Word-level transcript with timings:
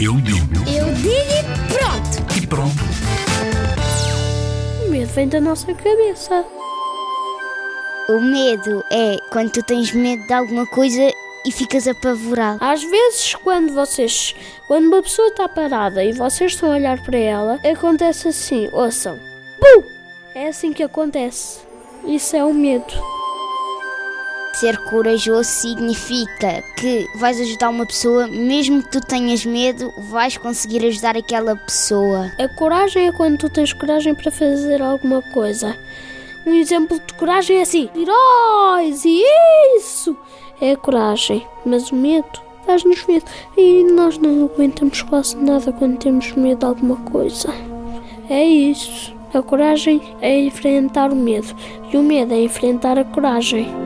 Eu 0.00 0.12
digo 0.20 0.54
Eu 0.68 0.92
digo 0.94 1.10
e 1.10 1.72
pronto. 1.72 2.36
e 2.42 2.46
pronto. 2.46 2.74
O 4.86 4.90
medo 4.90 5.12
vem 5.12 5.28
da 5.28 5.40
nossa 5.40 5.72
cabeça. 5.74 6.44
O 8.08 8.20
medo 8.20 8.84
é 8.92 9.16
quando 9.32 9.50
tu 9.52 9.62
tens 9.62 9.92
medo 9.92 10.24
de 10.26 10.32
alguma 10.32 10.66
coisa 10.66 11.10
e 11.44 11.52
ficas 11.52 11.88
apavorado. 11.88 12.58
Às 12.62 12.82
vezes, 12.82 13.34
quando 13.36 13.72
vocês. 13.72 14.34
Quando 14.68 14.86
uma 14.86 15.02
pessoa 15.02 15.28
está 15.28 15.48
parada 15.48 16.04
e 16.04 16.12
vocês 16.12 16.52
estão 16.52 16.70
a 16.70 16.74
olhar 16.76 17.02
para 17.02 17.18
ela, 17.18 17.60
acontece 17.68 18.28
assim: 18.28 18.68
ouçam. 18.72 19.18
Bum! 19.60 19.82
É 20.34 20.48
assim 20.48 20.72
que 20.72 20.82
acontece. 20.82 21.60
Isso 22.06 22.36
é 22.36 22.44
o 22.44 22.52
medo. 22.52 23.15
Ser 24.56 24.78
corajoso 24.84 25.50
significa 25.50 26.62
que 26.78 27.06
vais 27.14 27.38
ajudar 27.38 27.68
uma 27.68 27.84
pessoa, 27.84 28.26
mesmo 28.26 28.82
que 28.82 28.88
tu 28.88 29.00
tenhas 29.02 29.44
medo, 29.44 29.92
vais 30.08 30.38
conseguir 30.38 30.82
ajudar 30.86 31.14
aquela 31.14 31.54
pessoa. 31.56 32.32
A 32.38 32.48
coragem 32.48 33.08
é 33.08 33.12
quando 33.12 33.36
tu 33.36 33.50
tens 33.50 33.74
coragem 33.74 34.14
para 34.14 34.30
fazer 34.30 34.80
alguma 34.80 35.20
coisa. 35.20 35.76
Um 36.46 36.54
exemplo 36.54 36.98
de 36.98 37.12
coragem 37.12 37.58
é 37.58 37.62
assim: 37.62 37.90
heróis 37.94 39.04
e 39.04 39.22
isso 39.76 40.16
é 40.58 40.74
coragem. 40.74 41.46
Mas 41.66 41.90
o 41.90 41.94
medo 41.94 42.40
faz-nos 42.64 43.04
medo. 43.04 43.26
E 43.58 43.82
nós 43.92 44.16
não 44.16 44.46
aguentamos 44.46 45.02
quase 45.02 45.36
nada 45.36 45.70
quando 45.70 45.98
temos 45.98 46.32
medo 46.32 46.60
de 46.60 46.64
alguma 46.64 46.96
coisa. 46.96 47.52
É 48.30 48.42
isso. 48.42 49.14
A 49.34 49.42
coragem 49.42 50.00
é 50.22 50.40
enfrentar 50.40 51.12
o 51.12 51.14
medo. 51.14 51.54
E 51.92 51.96
o 51.98 52.02
medo 52.02 52.32
é 52.32 52.40
enfrentar 52.40 52.98
a 52.98 53.04
coragem. 53.04 53.85